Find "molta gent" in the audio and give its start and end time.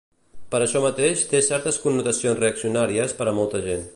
3.43-3.89